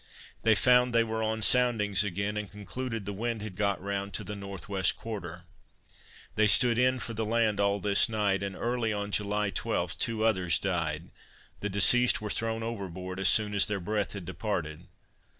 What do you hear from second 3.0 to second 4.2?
the wind had got round